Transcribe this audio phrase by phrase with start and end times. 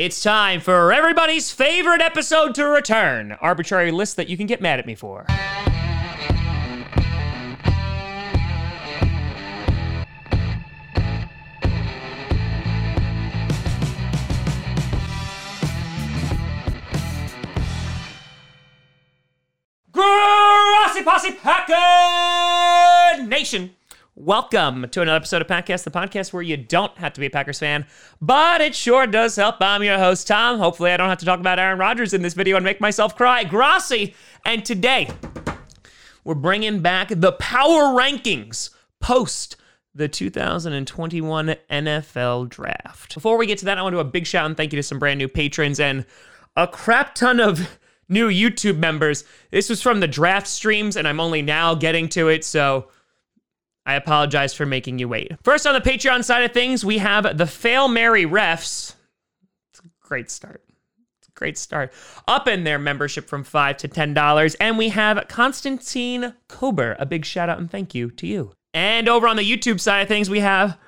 [0.00, 3.32] It's time for everybody's favorite episode to return.
[3.32, 5.26] Arbitrary list that you can get mad at me for.
[19.92, 23.76] Grassi Posse Packer Nation.
[24.16, 27.30] Welcome to another episode of Podcast, the podcast where you don't have to be a
[27.30, 27.86] Packers fan,
[28.20, 29.56] but it sure does help.
[29.60, 30.58] I'm your host, Tom.
[30.58, 33.16] Hopefully, I don't have to talk about Aaron Rodgers in this video and make myself
[33.16, 33.44] cry.
[33.44, 34.14] Grassi!
[34.44, 35.08] And today,
[36.24, 39.56] we're bringing back the power rankings post
[39.94, 43.14] the 2021 NFL draft.
[43.14, 44.76] Before we get to that, I want to do a big shout and thank you
[44.76, 46.04] to some brand new patrons and
[46.56, 49.22] a crap ton of new YouTube members.
[49.52, 52.88] This was from the draft streams, and I'm only now getting to it, so
[53.86, 55.32] I apologize for making you wait.
[55.42, 58.94] First, on the Patreon side of things, we have the Fail Mary Refs.
[59.70, 60.62] It's a great start.
[61.18, 61.92] It's a great start.
[62.28, 64.56] Up in their membership from 5 to $10.
[64.60, 66.96] And we have Constantine Kober.
[66.98, 68.52] A big shout out and thank you to you.
[68.72, 70.78] And over on the YouTube side of things, we have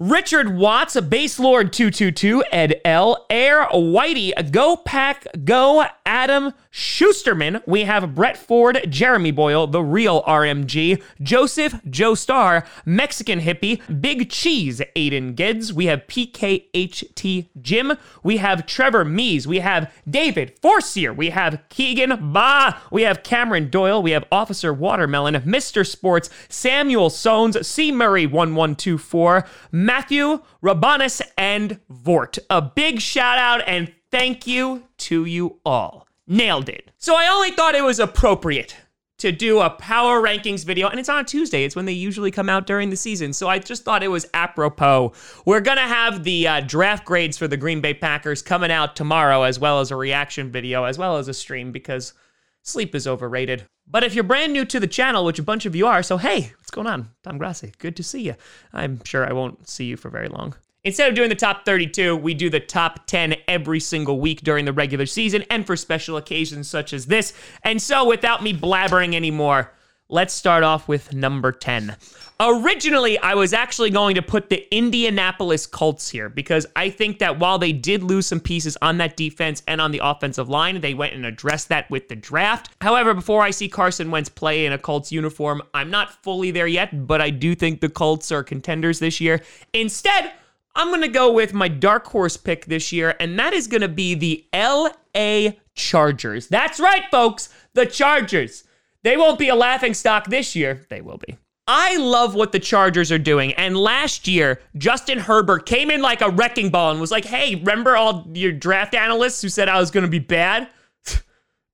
[0.00, 7.62] Richard Watts, Base Lord 222, Ed L, Air Whitey, Go Pack Go, Adam Schusterman.
[7.66, 14.30] We have Brett Ford, Jeremy Boyle, The Real RMG, Joseph Joe Star, Mexican Hippie, Big
[14.30, 15.72] Cheese, Aiden Gids.
[15.72, 17.92] We have PKHT Jim.
[18.22, 19.46] We have Trevor Mees.
[19.46, 21.12] We have David Forcier.
[21.12, 22.80] We have Keegan Ba.
[22.90, 24.02] We have Cameron Doyle.
[24.02, 25.86] We have Officer Watermelon, Mr.
[25.86, 27.92] Sports, Samuel Sones, C.
[27.92, 29.44] Murray 1124,
[29.90, 32.38] Matthew Rabanus, and Vort.
[32.48, 36.06] A big shout out and thank you to you all.
[36.28, 36.92] Nailed it.
[36.96, 38.76] So I only thought it was appropriate
[39.18, 41.64] to do a power rankings video, and it's on a Tuesday.
[41.64, 43.32] It's when they usually come out during the season.
[43.32, 45.12] So I just thought it was apropos.
[45.44, 49.42] We're gonna have the uh, draft grades for the Green Bay Packers coming out tomorrow,
[49.42, 52.14] as well as a reaction video, as well as a stream, because
[52.62, 53.66] sleep is overrated.
[53.86, 56.16] But if you're brand new to the channel, which a bunch of you are, so
[56.16, 57.10] hey, what's going on?
[57.22, 58.34] Tom Grassi, good to see you.
[58.72, 60.54] I'm sure I won't see you for very long.
[60.82, 64.64] Instead of doing the top 32, we do the top 10 every single week during
[64.64, 67.34] the regular season and for special occasions such as this.
[67.64, 69.72] And so, without me blabbering anymore,
[70.10, 71.96] let's start off with number 10.
[72.40, 77.38] Originally, I was actually going to put the Indianapolis Colts here because I think that
[77.38, 80.94] while they did lose some pieces on that defense and on the offensive line, they
[80.94, 82.70] went and addressed that with the draft.
[82.80, 86.66] However, before I see Carson Wentz play in a Colts uniform, I'm not fully there
[86.66, 89.42] yet, but I do think the Colts are contenders this year.
[89.74, 90.32] Instead,
[90.74, 93.82] I'm going to go with my dark horse pick this year, and that is going
[93.82, 96.48] to be the LA Chargers.
[96.48, 98.64] That's right, folks, the Chargers.
[99.02, 100.86] They won't be a laughing stock this year.
[100.90, 101.36] They will be.
[101.72, 103.52] I love what the Chargers are doing.
[103.54, 107.54] And last year, Justin Herbert came in like a wrecking ball and was like, hey,
[107.54, 110.68] remember all your draft analysts who said I was going to be bad?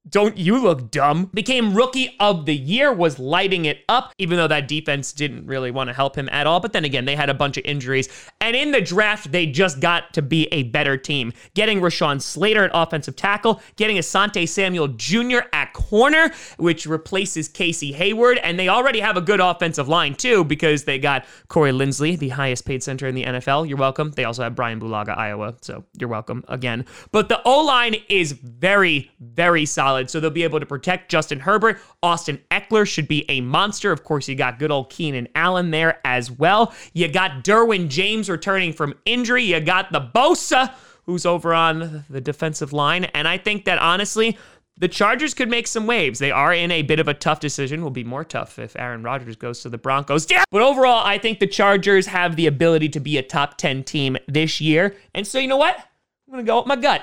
[0.09, 1.31] Don't you look dumb?
[1.33, 5.71] Became rookie of the year, was lighting it up, even though that defense didn't really
[5.71, 6.61] want to help him at all.
[6.61, 8.09] But then again, they had a bunch of injuries.
[8.41, 11.33] And in the draft, they just got to be a better team.
[11.55, 15.49] Getting Rashawn Slater at offensive tackle, getting Asante Samuel Jr.
[15.55, 18.39] at corner, which replaces Casey Hayward.
[18.39, 22.31] And they already have a good offensive line, too, because they got Corey Linsley, the
[22.31, 23.69] highest paid center in the NFL.
[23.69, 24.11] You're welcome.
[24.13, 25.55] They also have Brian Bulaga, Iowa.
[25.61, 26.87] So you're welcome again.
[27.13, 30.09] But the O line is very, very solid.
[30.09, 31.79] So they'll be able to protect Justin Herbert.
[32.03, 33.93] Austin Ekeler should be a monster.
[33.93, 36.73] Of course, you got good old Keenan Allen there as well.
[36.95, 39.45] You got Derwin James returning from injury.
[39.45, 40.73] You got the Bosa,
[41.05, 43.05] who's over on the defensive line.
[43.05, 44.37] And I think that honestly,
[44.79, 46.19] the Chargers could make some waves.
[46.19, 47.83] They are in a bit of a tough decision.
[47.83, 50.31] Will be more tough if Aaron Rodgers goes to the Broncos.
[50.31, 50.45] Yeah.
[50.51, 54.17] But overall, I think the Chargers have the ability to be a top 10 team
[54.29, 54.97] this year.
[55.15, 55.77] And so, you know what?
[55.77, 57.03] I'm going to go with my gut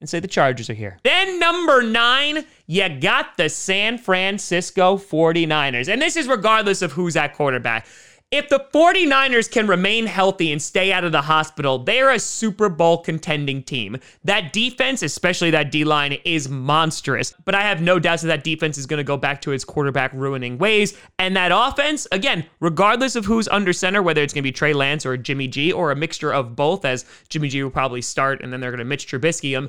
[0.00, 0.98] and say the Chargers are here.
[1.04, 5.92] Then number nine, you got the San Francisco 49ers.
[5.92, 7.86] And this is regardless of who's at quarterback.
[8.32, 12.70] If the 49ers can remain healthy and stay out of the hospital, they're a Super
[12.70, 13.98] Bowl contending team.
[14.24, 17.34] That defense, especially that D line, is monstrous.
[17.44, 19.66] But I have no doubts that that defense is going to go back to its
[19.66, 20.96] quarterback ruining ways.
[21.18, 24.72] And that offense, again, regardless of who's under center, whether it's going to be Trey
[24.72, 28.40] Lance or Jimmy G or a mixture of both, as Jimmy G will probably start
[28.42, 29.68] and then they're going to Mitch Trubisky him,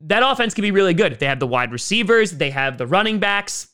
[0.00, 1.20] that offense can be really good.
[1.20, 3.68] They have the wide receivers, they have the running backs.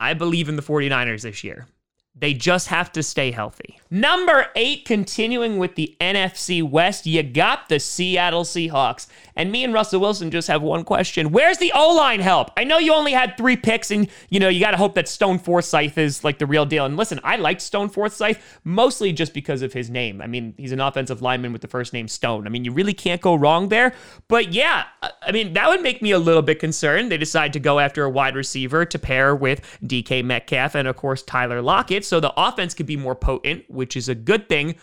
[0.00, 1.68] I believe in the 49ers this year.
[2.14, 3.80] They just have to stay healthy.
[3.94, 9.06] Number eight, continuing with the NFC West, you got the Seattle Seahawks.
[9.36, 11.30] And me and Russell Wilson just have one question.
[11.30, 12.50] Where's the O-line help?
[12.56, 15.08] I know you only had three picks and, you know, you got to hope that
[15.08, 16.86] Stone Forsythe is like the real deal.
[16.86, 20.22] And listen, I liked Stone Forsythe mostly just because of his name.
[20.22, 22.46] I mean, he's an offensive lineman with the first name Stone.
[22.46, 23.92] I mean, you really can't go wrong there.
[24.26, 24.84] But yeah,
[25.20, 27.12] I mean, that would make me a little bit concerned.
[27.12, 30.96] They decide to go after a wide receiver to pair with DK Metcalf and, of
[30.96, 32.06] course, Tyler Lockett.
[32.06, 34.76] So the offense could be more potent, which is a good thing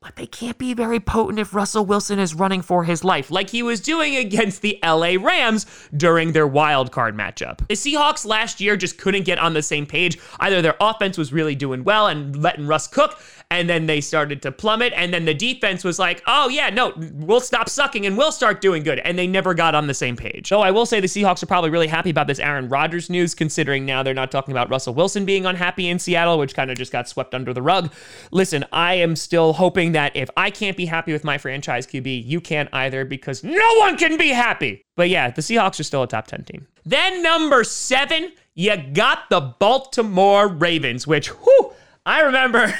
[0.00, 3.50] but they can't be very potent if Russell Wilson is running for his life, like
[3.50, 5.66] he was doing against the LA Rams
[5.96, 7.66] during their wild card matchup.
[7.66, 10.18] The Seahawks last year just couldn't get on the same page.
[10.38, 13.18] Either their offense was really doing well and letting Russ cook,
[13.50, 16.92] and then they started to plummet, and then the defense was like, oh yeah, no,
[17.14, 18.98] we'll stop sucking and we'll start doing good.
[19.00, 20.48] And they never got on the same page.
[20.48, 23.34] So I will say the Seahawks are probably really happy about this Aaron Rodgers news,
[23.34, 26.76] considering now they're not talking about Russell Wilson being unhappy in Seattle, which kind of
[26.76, 27.92] just got swept under the rug.
[28.32, 32.26] Listen, I am still hoping that if I can't be happy with my franchise QB,
[32.26, 34.84] you can't either because no one can be happy.
[34.94, 36.66] But yeah, the Seahawks are still a top 10 team.
[36.84, 41.72] Then number seven, you got the Baltimore Ravens, which, whew,
[42.04, 42.74] I remember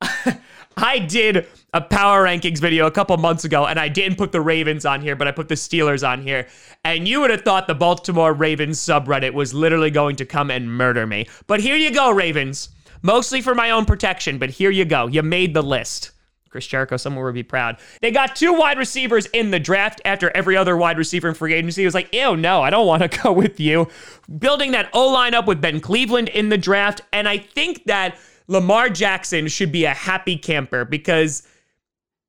[0.78, 4.40] I did a power rankings video a couple months ago, and I didn't put the
[4.40, 6.46] Ravens on here, but I put the Steelers on here.
[6.86, 10.72] And you would have thought the Baltimore Ravens subreddit was literally going to come and
[10.72, 11.28] murder me.
[11.48, 12.70] But here you go, Ravens.
[13.02, 15.06] Mostly for my own protection, but here you go.
[15.06, 16.12] You made the list.
[16.56, 17.76] Chris Jericho, someone would be proud.
[18.00, 21.52] They got two wide receivers in the draft after every other wide receiver in free
[21.52, 23.88] agency was like, ew, no, I don't want to go with you.
[24.38, 27.02] Building that O line up with Ben Cleveland in the draft.
[27.12, 28.16] And I think that
[28.46, 31.46] Lamar Jackson should be a happy camper because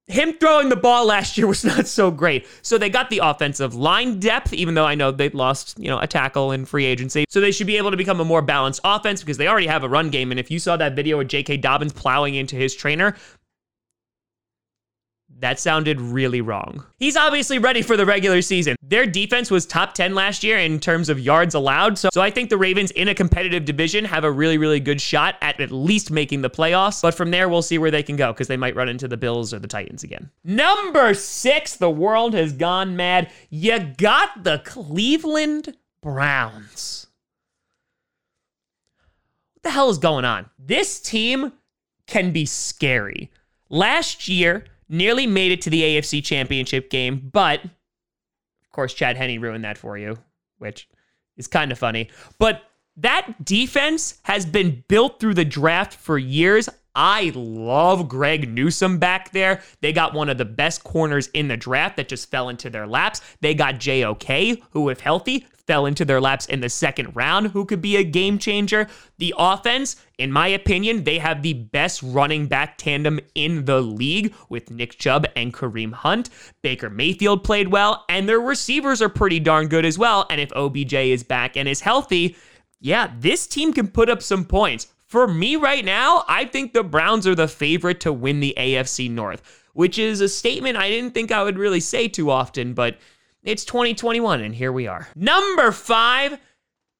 [0.08, 2.48] him throwing the ball last year was not so great.
[2.62, 6.00] So they got the offensive line depth, even though I know they lost, you know,
[6.00, 7.26] a tackle in free agency.
[7.30, 9.84] So they should be able to become a more balanced offense because they already have
[9.84, 10.32] a run game.
[10.32, 11.58] And if you saw that video of J.K.
[11.58, 13.16] Dobbins plowing into his trainer,
[15.40, 16.84] that sounded really wrong.
[16.98, 18.76] He's obviously ready for the regular season.
[18.82, 21.98] Their defense was top 10 last year in terms of yards allowed.
[21.98, 25.00] So, so I think the Ravens in a competitive division have a really, really good
[25.00, 27.02] shot at at least making the playoffs.
[27.02, 29.18] But from there, we'll see where they can go because they might run into the
[29.18, 30.32] Bills or the Titans again.
[30.44, 33.32] Number six, the world has gone mad.
[33.50, 37.08] You got the Cleveland Browns.
[39.54, 40.50] What the hell is going on?
[40.58, 41.54] This team
[42.08, 43.30] can be scary.
[43.70, 49.42] Last year, nearly made it to the AFC Championship game, but of course, Chad Henne
[49.42, 50.18] ruined that for you,
[50.60, 50.88] which
[51.36, 52.10] is kind of funny.
[52.40, 52.64] But
[52.98, 56.70] that defense has been built through the draft for years.
[56.98, 59.62] I love Greg Newsome back there.
[59.82, 62.88] They got one of the best corners in the draft that just fell into their
[62.88, 63.22] laps.
[63.40, 67.66] They got JOK, who, if healthy, fell into their laps in the second round, who
[67.66, 68.88] could be a game changer.
[69.20, 74.34] The offense, in my opinion, they have the best running back tandem in the league
[74.50, 76.32] with Nick Chubb and Kareem Hunt.
[76.64, 80.26] Baker Mayfield played well, and their receivers are pretty darn good as well.
[80.32, 82.36] And if OBJ is back and is healthy,
[82.80, 84.88] yeah, this team can put up some points.
[85.08, 89.10] For me right now, I think the Browns are the favorite to win the AFC
[89.10, 89.42] North,
[89.74, 92.98] which is a statement I didn't think I would really say too often, but
[93.42, 95.08] it's 2021, and here we are.
[95.16, 96.38] Number five,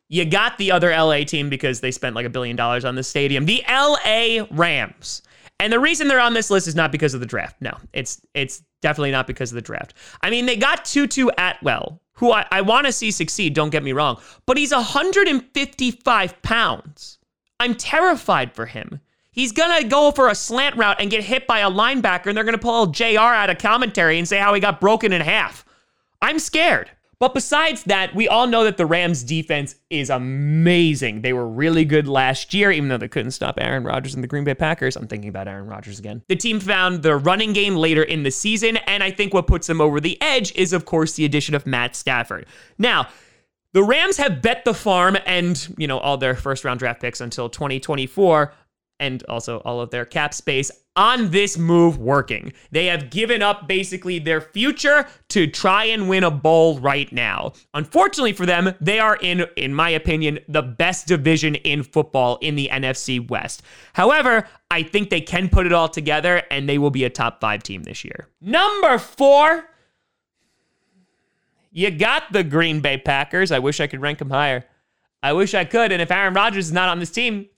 [0.08, 3.04] you got the other LA team because they spent like a billion dollars on the
[3.04, 3.46] stadium.
[3.46, 5.22] The LA Rams.
[5.60, 7.58] And the reason they're on this list is not because of the draft.
[7.60, 9.96] No, it's it's definitely not because of the draft.
[10.22, 13.84] I mean, they got Tutu Atwell, who I, I want to see succeed, don't get
[13.84, 17.18] me wrong, but he's 155 pounds.
[17.60, 19.02] I'm terrified for him.
[19.32, 22.36] He's going to go for a slant route and get hit by a linebacker, and
[22.36, 25.22] they're going to pull JR out of commentary and say how he got broken in
[25.22, 25.64] half.
[26.22, 26.90] I'm scared.
[27.20, 31.22] But besides that, we all know that the Rams defense is amazing.
[31.22, 34.28] They were really good last year, even though they couldn't stop Aaron Rodgers and the
[34.28, 34.96] Green Bay Packers.
[34.96, 36.22] I'm thinking about Aaron Rodgers again.
[36.28, 39.66] The team found the running game later in the season, and I think what puts
[39.66, 42.46] them over the edge is, of course, the addition of Matt Stafford.
[42.78, 43.08] Now,
[43.78, 47.22] the Rams have bet the farm and, you know, all their first round draft picks
[47.22, 48.52] until 2024
[49.00, 52.54] and also all of their cap space on this move working.
[52.72, 57.54] They have given up basically their future to try and win a bowl right now.
[57.76, 62.56] Unfortunately for them, they are in in my opinion the best division in football in
[62.56, 63.62] the NFC West.
[63.94, 67.40] However, I think they can put it all together and they will be a top
[67.42, 68.28] 5 team this year.
[68.42, 69.70] Number 4
[71.78, 73.52] you got the Green Bay Packers.
[73.52, 74.66] I wish I could rank them higher.
[75.22, 75.92] I wish I could.
[75.92, 77.50] And if Aaron Rodgers is not on this team,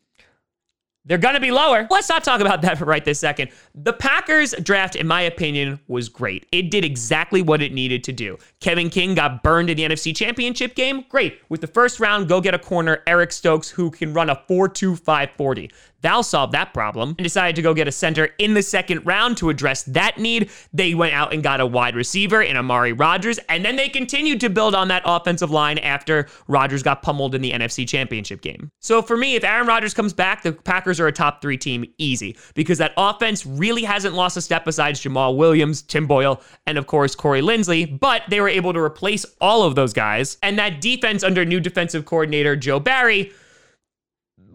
[1.05, 1.87] they're going to be lower.
[1.89, 3.51] Let's not talk about that for right this second.
[3.73, 6.47] The Packers draft, in my opinion, was great.
[6.51, 8.37] It did exactly what it needed to do.
[8.59, 11.05] Kevin King got burned in the NFC Championship game.
[11.07, 11.39] Great.
[11.47, 14.67] With the first round, go get a corner, Eric Stokes, who can run a 4
[14.67, 15.71] 2 5 40.
[16.01, 17.09] That'll solve that problem.
[17.09, 20.49] And decided to go get a center in the second round to address that need.
[20.73, 24.39] They went out and got a wide receiver in Amari Rodgers, and then they continued
[24.41, 28.71] to build on that offensive line after Rodgers got pummeled in the NFC Championship game.
[28.79, 31.85] So for me, if Aaron Rodgers comes back, the Packers are a top three team
[31.97, 36.77] easy because that offense really hasn't lost a step besides Jamaal Williams, Tim Boyle, and
[36.77, 40.37] of course Corey Linsley, but they were able to replace all of those guys.
[40.43, 43.31] And that defense under new defensive coordinator Joe Barry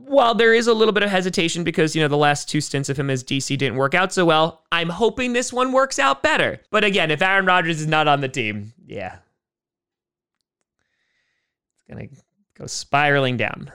[0.07, 2.89] while there is a little bit of hesitation because, you know, the last two stints
[2.89, 6.23] of him as DC didn't work out so well, I'm hoping this one works out
[6.23, 6.61] better.
[6.71, 9.17] But again, if Aaron Rodgers is not on the team, yeah.
[11.87, 12.17] It's going to
[12.59, 13.73] go spiraling down.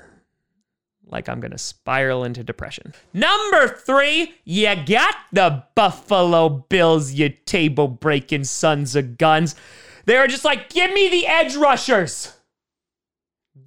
[1.06, 2.94] Like I'm going to spiral into depression.
[3.14, 9.56] Number three, you got the Buffalo Bills, you table breaking sons of guns.
[10.06, 12.34] They're just like, give me the edge rushers.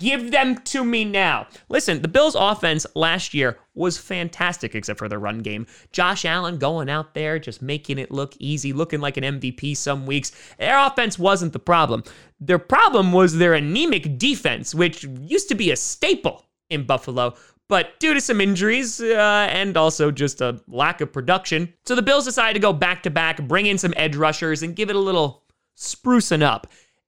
[0.02, 1.46] Give them to me now.
[1.68, 5.64] Listen, the Bills' offense last year was fantastic except for the run game.
[5.92, 10.04] Josh Allen going out there, just making it look easy, looking like an MVP some
[10.04, 10.32] weeks.
[10.58, 12.02] Their offense wasn't the problem.
[12.40, 17.36] Their problem was their anemic defense, which used to be a staple in Buffalo.
[17.68, 22.02] But due to some injuries uh, and also just a lack of production, so the
[22.02, 24.96] Bills decided to go back to back, bring in some edge rushers, and give it
[24.96, 25.44] a little
[25.78, 26.66] sprucing up.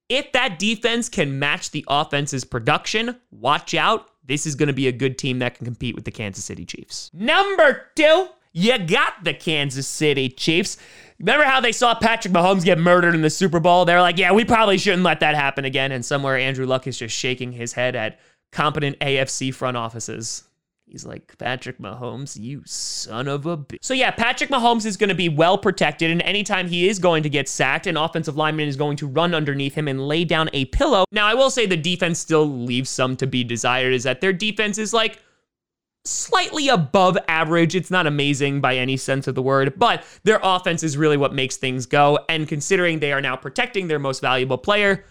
[0.09, 4.11] If that defense can match the offense's production, watch out.
[4.27, 6.65] This is going to be a good team that can compete with the Kansas City
[6.65, 7.11] Chiefs.
[7.13, 10.77] Number two, you got the Kansas City Chiefs.
[11.19, 13.85] Remember how they saw Patrick Mahomes get murdered in the Super Bowl?
[13.85, 15.93] They're like, yeah, we probably shouldn't let that happen again.
[15.93, 18.21] And somewhere Andrew Luck is just shaking his head at
[18.53, 20.45] competent AFC front offices.
[20.95, 23.79] He's like, Patrick Mahomes, you son of a bitch.
[23.81, 27.25] So, yeah, Patrick Mahomes is going to be well protected, and anytime he is going
[27.25, 30.51] to get sacked, an offensive lineman is going to run underneath him and lay down
[30.53, 31.05] a pillow.
[31.11, 34.33] Now, I will say the defense still leaves some to be desired, is that their
[34.33, 35.19] defense is like
[36.05, 37.75] slightly above average.
[37.75, 41.35] It's not amazing by any sense of the word, but their offense is really what
[41.35, 42.21] makes things go.
[42.29, 45.05] And considering they are now protecting their most valuable player,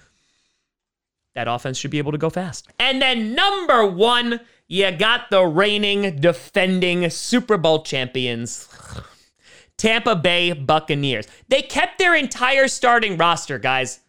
[1.35, 2.69] that offense should be able to go fast.
[2.79, 4.39] And then number one,
[4.73, 8.67] you got the reigning, defending Super Bowl champions.
[9.77, 11.27] Tampa Bay Buccaneers.
[11.47, 13.99] They kept their entire starting roster, guys.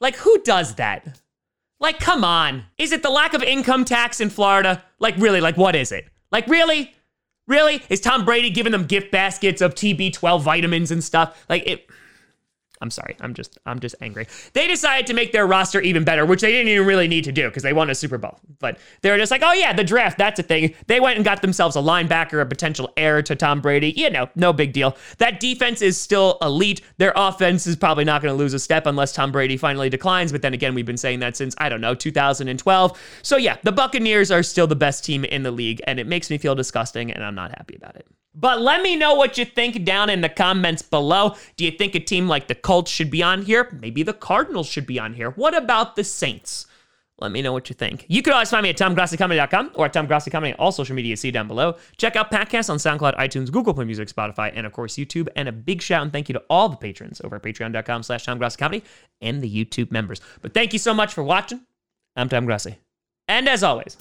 [0.00, 1.20] Like, who does that?
[1.80, 2.62] Like, come on.
[2.78, 4.84] Is it the lack of income tax in Florida?
[5.00, 6.06] Like, really, like, what is it?
[6.30, 6.94] Like, really?
[7.48, 7.82] Really?
[7.88, 11.44] Is Tom Brady giving them gift baskets of TB12 vitamins and stuff?
[11.48, 11.90] Like, it.
[12.80, 13.16] I'm sorry.
[13.20, 14.26] I'm just I'm just angry.
[14.52, 17.32] They decided to make their roster even better, which they didn't even really need to
[17.32, 18.40] do because they won a Super Bowl.
[18.58, 20.74] But they were just like, oh yeah, the draft, that's a thing.
[20.86, 23.92] They went and got themselves a linebacker, a potential heir to Tom Brady.
[23.96, 24.96] You know, no big deal.
[25.18, 26.80] That defense is still elite.
[26.98, 30.32] Their offense is probably not going to lose a step unless Tom Brady finally declines.
[30.32, 33.00] But then again, we've been saying that since I don't know 2012.
[33.22, 36.28] So yeah, the Buccaneers are still the best team in the league, and it makes
[36.28, 38.06] me feel disgusting, and I'm not happy about it.
[38.34, 41.36] But let me know what you think down in the comments below.
[41.56, 43.76] Do you think a team like the Colts should be on here?
[43.80, 45.30] Maybe the Cardinals should be on here.
[45.30, 46.66] What about the Saints?
[47.20, 48.06] Let me know what you think.
[48.08, 51.30] You can always find me at TomGrassiComedy.com or at TomGrassiComedy on all social media see
[51.30, 51.76] down below.
[51.96, 55.28] Check out podcasts on SoundCloud, iTunes, Google Play Music, Spotify, and of course YouTube.
[55.36, 58.26] And a big shout and thank you to all the patrons over at patreon.com slash
[58.26, 58.82] TomGrassiComedy
[59.20, 60.20] and the YouTube members.
[60.42, 61.60] But thank you so much for watching.
[62.16, 62.78] I'm Tom Grassi.
[63.28, 63.96] And as always,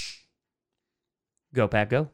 [1.53, 2.09] go Pat, Go.